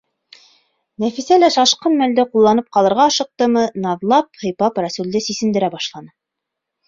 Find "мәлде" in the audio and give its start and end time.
1.99-2.25